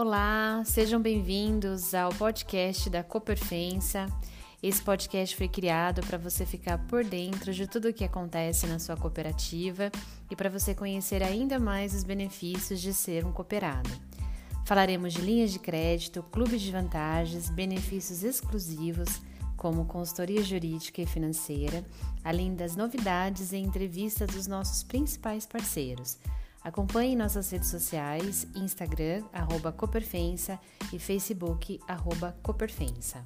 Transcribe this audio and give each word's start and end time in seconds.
Olá, 0.00 0.62
sejam 0.64 1.02
bem-vindos 1.02 1.92
ao 1.92 2.10
podcast 2.10 2.88
da 2.88 3.02
Cooperfensa. 3.02 4.06
Esse 4.62 4.80
podcast 4.80 5.34
foi 5.34 5.48
criado 5.48 6.02
para 6.06 6.16
você 6.16 6.46
ficar 6.46 6.78
por 6.86 7.02
dentro 7.02 7.52
de 7.52 7.66
tudo 7.66 7.88
o 7.88 7.92
que 7.92 8.04
acontece 8.04 8.64
na 8.68 8.78
sua 8.78 8.96
cooperativa 8.96 9.90
e 10.30 10.36
para 10.36 10.48
você 10.48 10.72
conhecer 10.72 11.20
ainda 11.20 11.58
mais 11.58 11.94
os 11.94 12.04
benefícios 12.04 12.80
de 12.80 12.94
ser 12.94 13.26
um 13.26 13.32
cooperado. 13.32 13.90
Falaremos 14.64 15.14
de 15.14 15.20
linhas 15.20 15.50
de 15.50 15.58
crédito, 15.58 16.22
clubes 16.30 16.62
de 16.62 16.70
vantagens, 16.70 17.50
benefícios 17.50 18.22
exclusivos, 18.22 19.20
como 19.56 19.84
consultoria 19.84 20.44
jurídica 20.44 21.02
e 21.02 21.06
financeira, 21.06 21.84
além 22.22 22.54
das 22.54 22.76
novidades 22.76 23.50
e 23.50 23.56
entrevistas 23.56 24.28
dos 24.28 24.46
nossos 24.46 24.84
principais 24.84 25.44
parceiros. 25.44 26.18
Acompanhe 26.62 27.14
nossas 27.14 27.50
redes 27.50 27.68
sociais, 27.68 28.46
Instagram, 28.54 29.22
arroba 29.32 29.70
Cooperfensa 29.70 30.58
e 30.92 30.98
Facebook, 30.98 31.78
arroba 31.86 32.36
Cooperfensa. 32.42 33.24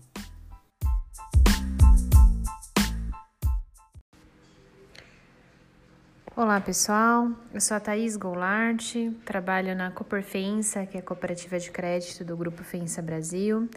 Olá 6.36 6.60
pessoal, 6.60 7.30
eu 7.54 7.60
sou 7.60 7.76
a 7.76 7.80
Thaís 7.80 8.16
Goulart, 8.16 8.94
trabalho 9.24 9.74
na 9.74 9.90
Cooperfensa, 9.90 10.84
que 10.86 10.98
é 10.98 11.00
a 11.00 11.02
cooperativa 11.02 11.58
de 11.58 11.70
crédito 11.70 12.24
do 12.24 12.36
Grupo 12.36 12.62
Fensa 12.62 13.00
Brasil. 13.00 13.68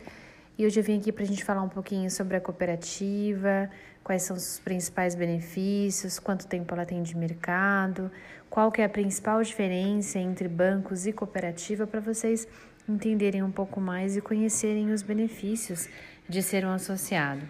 E 0.57 0.65
hoje 0.65 0.79
eu 0.79 0.83
vim 0.83 0.99
aqui 0.99 1.11
para 1.11 1.23
a 1.23 1.27
gente 1.27 1.43
falar 1.43 1.61
um 1.61 1.69
pouquinho 1.69 2.09
sobre 2.09 2.37
a 2.37 2.41
cooperativa, 2.41 3.69
quais 4.05 4.21
são 4.21 4.37
os 4.37 4.59
principais 4.59 5.15
benefícios, 5.15 6.19
quanto 6.19 6.45
tempo 6.45 6.71
ela 6.75 6.85
tem 6.85 7.01
de 7.01 7.17
mercado, 7.17 8.11
qual 8.51 8.71
que 8.71 8.79
é 8.79 8.85
a 8.85 8.89
principal 8.89 9.41
diferença 9.41 10.19
entre 10.19 10.47
bancos 10.47 11.07
e 11.07 11.11
cooperativa 11.11 11.87
para 11.87 11.99
vocês 11.99 12.47
entenderem 12.87 13.41
um 13.41 13.51
pouco 13.51 13.81
mais 13.81 14.15
e 14.15 14.21
conhecerem 14.21 14.93
os 14.93 15.01
benefícios 15.01 15.89
de 16.29 16.43
ser 16.43 16.63
um 16.67 16.69
associado. 16.69 17.47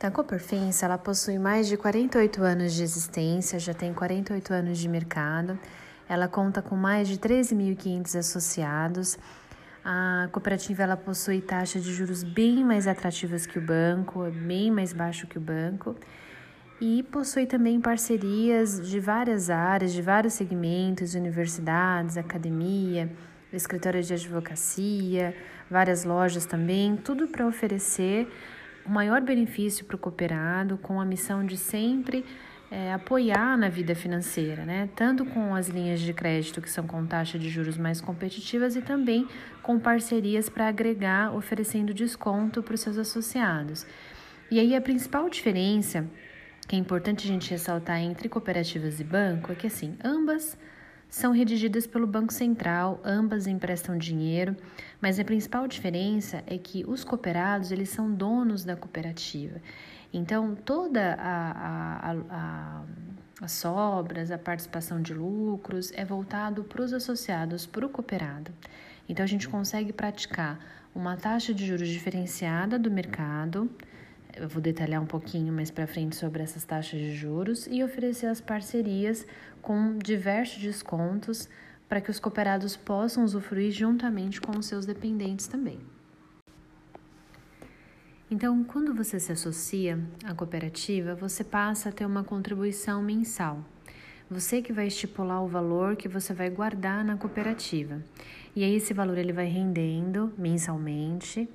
A 0.00 0.10
Cooperfense, 0.10 0.84
ela 0.84 0.98
possui 0.98 1.38
mais 1.38 1.66
de 1.66 1.78
48 1.78 2.42
anos 2.42 2.74
de 2.74 2.82
existência, 2.82 3.58
já 3.58 3.72
tem 3.72 3.92
48 3.92 4.52
anos 4.52 4.78
de 4.78 4.86
mercado. 4.86 5.58
Ela 6.06 6.28
conta 6.28 6.60
com 6.60 6.76
mais 6.76 7.08
de 7.08 7.16
13.500 7.16 8.18
associados. 8.18 9.18
A 9.84 10.30
cooperativa 10.32 10.82
ela 10.82 10.96
possui 10.96 11.42
taxas 11.42 11.84
de 11.84 11.92
juros 11.92 12.22
bem 12.22 12.64
mais 12.64 12.88
atrativas 12.88 13.44
que 13.44 13.58
o 13.58 13.62
banco, 13.62 14.24
bem 14.30 14.70
mais 14.70 14.94
baixo 14.94 15.26
que 15.26 15.36
o 15.36 15.40
banco. 15.40 15.94
E 16.80 17.02
possui 17.02 17.44
também 17.44 17.78
parcerias 17.78 18.80
de 18.88 18.98
várias 18.98 19.50
áreas, 19.50 19.92
de 19.92 20.00
vários 20.00 20.32
segmentos, 20.32 21.14
universidades, 21.14 22.16
academia, 22.16 23.12
escritórios 23.52 24.06
de 24.06 24.14
advocacia, 24.14 25.36
várias 25.70 26.02
lojas 26.02 26.46
também, 26.46 26.96
tudo 26.96 27.28
para 27.28 27.46
oferecer 27.46 28.26
o 28.86 28.90
maior 28.90 29.20
benefício 29.20 29.84
para 29.84 29.96
o 29.96 29.98
cooperado, 29.98 30.78
com 30.78 30.98
a 30.98 31.04
missão 31.04 31.44
de 31.44 31.58
sempre 31.58 32.24
é, 32.70 32.92
apoiar 32.92 33.56
na 33.56 33.68
vida 33.68 33.94
financeira, 33.94 34.64
né? 34.64 34.88
Tanto 34.96 35.24
com 35.24 35.54
as 35.54 35.68
linhas 35.68 36.00
de 36.00 36.12
crédito 36.12 36.60
que 36.60 36.70
são 36.70 36.86
com 36.86 37.06
taxa 37.06 37.38
de 37.38 37.48
juros 37.48 37.76
mais 37.76 38.00
competitivas 38.00 38.76
e 38.76 38.82
também 38.82 39.28
com 39.62 39.78
parcerias 39.78 40.48
para 40.48 40.68
agregar, 40.68 41.34
oferecendo 41.34 41.94
desconto 41.94 42.62
para 42.62 42.74
os 42.74 42.80
seus 42.80 42.98
associados. 42.98 43.86
E 44.50 44.58
aí 44.58 44.74
a 44.74 44.80
principal 44.80 45.28
diferença 45.28 46.06
que 46.66 46.76
é 46.76 46.78
importante 46.78 47.24
a 47.24 47.28
gente 47.28 47.50
ressaltar 47.50 48.00
entre 48.00 48.28
cooperativas 48.28 48.98
e 48.98 49.04
banco 49.04 49.52
é 49.52 49.54
que 49.54 49.66
assim, 49.66 49.96
ambas 50.02 50.56
são 51.08 51.32
redigidas 51.32 51.86
pelo 51.86 52.06
Banco 52.06 52.32
Central, 52.32 53.00
ambas 53.04 53.46
emprestam 53.46 53.96
dinheiro, 53.96 54.56
mas 55.00 55.18
a 55.18 55.24
principal 55.24 55.68
diferença 55.68 56.42
é 56.46 56.58
que 56.58 56.84
os 56.86 57.04
cooperados 57.04 57.70
eles 57.70 57.88
são 57.88 58.12
donos 58.12 58.64
da 58.64 58.74
cooperativa. 58.74 59.60
Então, 60.12 60.54
toda 60.54 61.14
a, 61.14 61.50
a, 61.50 62.16
a, 62.30 62.82
as 63.42 63.52
sobras, 63.52 64.30
a 64.30 64.38
participação 64.38 65.02
de 65.02 65.12
lucros 65.12 65.92
é 65.92 66.04
voltado 66.04 66.62
para 66.62 66.82
os 66.82 66.92
associados, 66.92 67.66
para 67.66 67.84
o 67.84 67.88
cooperado. 67.88 68.52
Então, 69.08 69.24
a 69.24 69.26
gente 69.26 69.48
consegue 69.48 69.92
praticar 69.92 70.58
uma 70.94 71.16
taxa 71.16 71.52
de 71.52 71.66
juros 71.66 71.88
diferenciada 71.88 72.78
do 72.78 72.90
mercado, 72.90 73.68
eu 74.36 74.48
vou 74.48 74.60
detalhar 74.60 75.00
um 75.00 75.06
pouquinho 75.06 75.52
mais 75.52 75.70
para 75.70 75.86
frente 75.86 76.16
sobre 76.16 76.42
essas 76.42 76.64
taxas 76.64 76.98
de 76.98 77.14
juros 77.14 77.66
e 77.66 77.82
oferecer 77.82 78.26
as 78.26 78.40
parcerias 78.40 79.26
com 79.62 79.96
diversos 79.98 80.60
descontos 80.60 81.48
para 81.88 82.00
que 82.00 82.10
os 82.10 82.18
cooperados 82.18 82.76
possam 82.76 83.24
usufruir 83.24 83.70
juntamente 83.70 84.40
com 84.40 84.58
os 84.58 84.66
seus 84.66 84.84
dependentes 84.86 85.46
também. 85.46 85.78
Então, 88.30 88.64
quando 88.64 88.94
você 88.94 89.20
se 89.20 89.30
associa 89.30 89.98
à 90.24 90.34
cooperativa, 90.34 91.14
você 91.14 91.44
passa 91.44 91.90
a 91.90 91.92
ter 91.92 92.06
uma 92.06 92.24
contribuição 92.24 93.02
mensal. 93.02 93.64
Você 94.30 94.62
que 94.62 94.72
vai 94.72 94.86
estipular 94.86 95.44
o 95.44 95.46
valor 95.46 95.94
que 95.94 96.08
você 96.08 96.32
vai 96.32 96.48
guardar 96.48 97.04
na 97.04 97.16
cooperativa. 97.16 98.02
E 98.56 98.64
aí 98.64 98.74
esse 98.74 98.94
valor 98.94 99.18
ele 99.18 99.32
vai 99.32 99.46
rendendo 99.46 100.32
mensalmente 100.38 101.48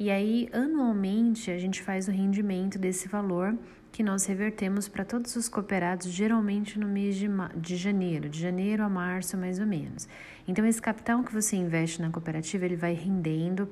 e 0.00 0.10
aí, 0.10 0.48
anualmente, 0.50 1.50
a 1.50 1.58
gente 1.58 1.82
faz 1.82 2.08
o 2.08 2.10
rendimento 2.10 2.78
desse 2.78 3.06
valor 3.06 3.54
que 3.92 4.02
nós 4.02 4.24
revertemos 4.24 4.88
para 4.88 5.04
todos 5.04 5.36
os 5.36 5.46
cooperados, 5.46 6.06
geralmente 6.06 6.78
no 6.78 6.88
mês 6.88 7.16
de, 7.16 7.28
de 7.54 7.76
janeiro, 7.76 8.26
de 8.26 8.40
janeiro 8.40 8.82
a 8.82 8.88
março, 8.88 9.36
mais 9.36 9.60
ou 9.60 9.66
menos. 9.66 10.08
Então, 10.48 10.64
esse 10.64 10.80
capital 10.80 11.22
que 11.22 11.34
você 11.34 11.54
investe 11.54 12.00
na 12.00 12.08
cooperativa, 12.08 12.64
ele 12.64 12.76
vai 12.76 12.94
rendendo, 12.94 13.68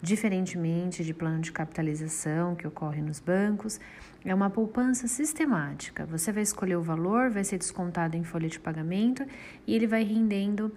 diferentemente 0.00 1.04
de 1.04 1.12
plano 1.12 1.42
de 1.42 1.52
capitalização 1.52 2.56
que 2.56 2.66
ocorre 2.66 3.02
nos 3.02 3.20
bancos, 3.20 3.78
é 4.24 4.34
uma 4.34 4.48
poupança 4.48 5.06
sistemática. 5.06 6.06
Você 6.06 6.32
vai 6.32 6.42
escolher 6.42 6.76
o 6.76 6.82
valor, 6.82 7.28
vai 7.28 7.44
ser 7.44 7.58
descontado 7.58 8.16
em 8.16 8.24
folha 8.24 8.48
de 8.48 8.58
pagamento 8.58 9.26
e 9.66 9.74
ele 9.74 9.86
vai 9.86 10.04
rendendo 10.04 10.72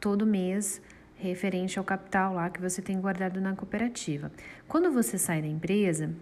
todo 0.00 0.26
mês 0.26 0.82
referente 1.16 1.78
ao 1.78 1.84
capital 1.84 2.34
lá 2.34 2.50
que 2.50 2.60
você 2.60 2.82
tem 2.82 3.00
guardado 3.00 3.40
na 3.40 3.54
cooperativa. 3.54 4.30
Quando 4.68 4.92
você 4.92 5.16
sai 5.16 5.40
da 5.40 5.48
empresa, 5.48 6.14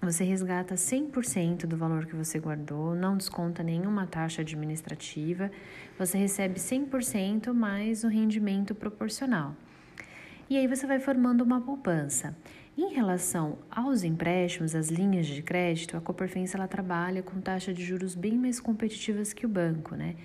você 0.00 0.24
resgata 0.24 0.74
100% 0.74 1.64
do 1.66 1.76
valor 1.76 2.06
que 2.06 2.16
você 2.16 2.40
guardou, 2.40 2.94
não 2.94 3.16
desconta 3.16 3.62
nenhuma 3.62 4.06
taxa 4.06 4.42
administrativa, 4.42 5.50
você 5.98 6.18
recebe 6.18 6.58
100% 6.58 7.52
mais 7.52 8.02
o 8.02 8.08
rendimento 8.08 8.74
proporcional. 8.74 9.54
E 10.50 10.56
aí 10.56 10.66
você 10.66 10.86
vai 10.86 10.98
formando 10.98 11.42
uma 11.42 11.60
poupança. 11.60 12.36
Em 12.76 12.92
relação 12.92 13.58
aos 13.70 14.02
empréstimos, 14.02 14.74
as 14.74 14.88
linhas 14.88 15.26
de 15.26 15.42
crédito, 15.42 15.96
a 15.96 16.00
Cooperfense 16.00 16.56
ela 16.56 16.66
trabalha 16.66 17.22
com 17.22 17.40
taxas 17.40 17.74
de 17.74 17.84
juros 17.84 18.14
bem 18.14 18.36
mais 18.36 18.58
competitivas 18.58 19.32
que 19.32 19.46
o 19.46 19.48
banco, 19.48 19.94
né? 19.94 20.16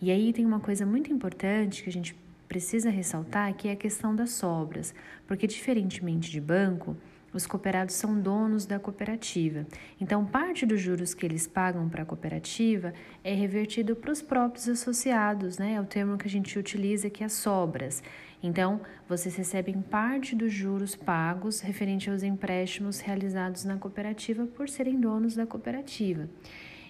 E 0.00 0.10
aí 0.10 0.32
tem 0.32 0.46
uma 0.46 0.60
coisa 0.60 0.86
muito 0.86 1.12
importante 1.12 1.82
que 1.82 1.88
a 1.88 1.92
gente 1.92 2.14
precisa 2.54 2.88
ressaltar 2.88 3.52
que 3.54 3.66
é 3.66 3.72
a 3.72 3.76
questão 3.76 4.14
das 4.14 4.30
sobras, 4.30 4.94
porque 5.26 5.44
diferentemente 5.44 6.30
de 6.30 6.40
banco, 6.40 6.96
os 7.32 7.48
cooperados 7.48 7.96
são 7.96 8.16
donos 8.20 8.64
da 8.64 8.78
cooperativa. 8.78 9.66
Então, 10.00 10.24
parte 10.24 10.64
dos 10.64 10.80
juros 10.80 11.14
que 11.14 11.26
eles 11.26 11.48
pagam 11.48 11.88
para 11.88 12.04
a 12.04 12.06
cooperativa 12.06 12.94
é 13.24 13.34
revertido 13.34 13.96
para 13.96 14.12
os 14.12 14.22
próprios 14.22 14.68
associados, 14.68 15.58
né? 15.58 15.72
É 15.72 15.80
o 15.80 15.84
termo 15.84 16.16
que 16.16 16.28
a 16.28 16.30
gente 16.30 16.56
utiliza 16.56 17.10
que 17.10 17.24
é 17.24 17.28
sobras. 17.28 18.04
Então, 18.40 18.80
vocês 19.08 19.34
recebem 19.34 19.82
parte 19.82 20.36
dos 20.36 20.52
juros 20.52 20.94
pagos 20.94 21.58
referente 21.60 22.08
aos 22.08 22.22
empréstimos 22.22 23.00
realizados 23.00 23.64
na 23.64 23.78
cooperativa 23.78 24.46
por 24.46 24.68
serem 24.68 25.00
donos 25.00 25.34
da 25.34 25.44
cooperativa. 25.44 26.30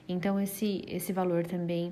Então, 0.07 0.39
esse, 0.39 0.85
esse 0.87 1.11
valor 1.11 1.47
também 1.47 1.91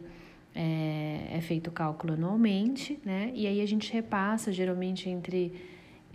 é, 0.54 1.28
é 1.32 1.40
feito 1.40 1.68
o 1.68 1.72
cálculo 1.72 2.14
anualmente, 2.14 2.98
né? 3.04 3.32
E 3.34 3.46
aí 3.46 3.60
a 3.60 3.66
gente 3.66 3.92
repassa, 3.92 4.52
geralmente 4.52 5.08
entre, 5.08 5.52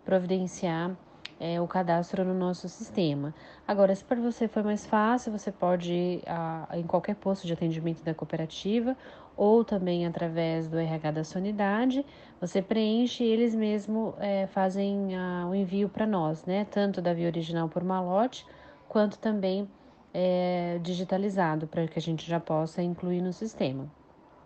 providenciar 0.05 0.97
é, 1.39 1.61
o 1.61 1.67
cadastro 1.67 2.25
no 2.25 2.35
nosso 2.35 2.69
sistema. 2.69 3.35
Agora, 3.67 3.95
se 3.95 4.05
para 4.05 4.21
você 4.21 4.47
for 4.49 4.63
mais 4.63 4.87
fácil, 4.87 5.33
você 5.33 5.51
pode 5.51 5.93
ir 5.93 6.23
a, 6.27 6.69
em 6.75 6.83
qualquer 6.85 7.17
posto 7.17 7.47
de 7.47 7.53
atendimento 7.53 8.03
da 8.03 8.15
cooperativa 8.15 8.97
ou 9.37 9.65
também 9.65 10.07
através 10.07 10.69
do 10.69 10.79
RH 10.79 11.11
da 11.11 11.25
sua 11.25 11.41
unidade, 11.41 12.05
você 12.41 12.63
preenche 12.63 13.25
e 13.25 13.29
eles 13.29 13.55
mesmo 13.55 14.15
é, 14.19 14.47
fazem 14.47 15.17
a, 15.17 15.47
o 15.49 15.55
envio 15.55 15.89
para 15.89 16.07
nós, 16.07 16.45
né? 16.45 16.67
Tanto 16.71 17.03
da 17.03 17.13
via 17.13 17.27
original 17.27 17.69
por 17.69 17.83
malote, 17.83 18.47
quanto 18.89 19.19
também 19.19 19.69
é, 20.13 20.79
digitalizado, 20.83 21.67
para 21.67 21.87
que 21.89 21.99
a 21.99 22.03
gente 22.03 22.29
já 22.29 22.39
possa 22.39 22.83
incluir 22.83 23.21
no 23.21 23.33
sistema. 23.33 23.91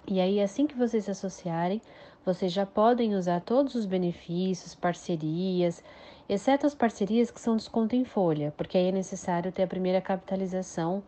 E 0.06 0.20
aí, 0.20 0.40
assim 0.40 0.66
que 0.66 0.74
vocês 0.74 1.04
se 1.04 1.10
associarem, 1.10 1.82
vocês 2.24 2.50
já 2.50 2.64
podem 2.64 3.14
usar 3.14 3.42
todos 3.42 3.74
os 3.74 3.84
benefícios, 3.84 4.74
parcerias, 4.74 5.84
exceto 6.28 6.66
as 6.66 6.74
parcerias 6.74 7.30
que 7.30 7.40
são 7.40 7.56
desconto 7.56 7.96
em 7.96 8.04
folha, 8.04 8.52
porque 8.56 8.76
aí 8.76 8.88
é 8.88 8.92
necessário 8.92 9.50
ter 9.50 9.62
a 9.62 9.66
primeira 9.66 10.00
capitalização 10.00 11.02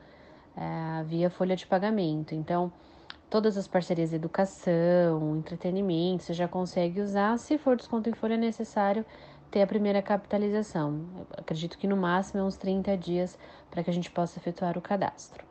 é, 0.57 1.03
via 1.05 1.29
folha 1.31 1.55
de 1.55 1.67
pagamento. 1.67 2.35
Então, 2.35 2.73
todas 3.29 3.57
as 3.57 3.69
parcerias 3.69 4.11
de 4.11 4.17
educação, 4.17 5.37
entretenimento, 5.37 6.25
você 6.25 6.33
já 6.33 6.49
consegue 6.49 7.01
usar. 7.01 7.39
Se 7.39 7.59
for 7.59 7.77
desconto 7.77 8.09
em 8.09 8.15
folha, 8.15 8.35
é 8.35 8.39
necessário 8.39 9.05
ter 9.51 9.63
a 9.63 9.67
primeira 9.67 10.01
capitalização. 10.01 11.05
Eu 11.17 11.27
acredito 11.39 11.77
que 11.77 11.87
no 11.87 11.97
máximo 11.97 12.41
é 12.41 12.45
uns 12.45 12.57
30 12.57 12.97
dias 12.97 13.39
para 13.71 13.83
que 13.83 13.91
a 13.91 13.93
gente 13.93 14.11
possa 14.11 14.39
efetuar 14.39 14.79
o 14.79 14.81
cadastro. 14.81 15.50